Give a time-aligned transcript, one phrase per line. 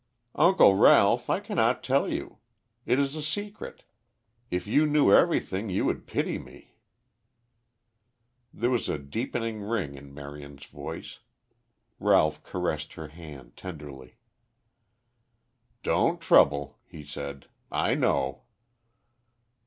[0.33, 2.39] "Uncle Ralph, I cannot tell you.
[2.87, 3.83] It is a secret.
[4.49, 6.73] If you knew everything you would pity me."
[8.51, 11.19] There was a deepening ring in Marion's voice.
[11.99, 14.15] Ralph caressed her hand tenderly.
[15.83, 17.45] "Don't trouble," he said.
[17.71, 18.41] "I know."